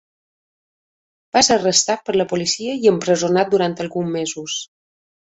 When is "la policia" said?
2.17-2.79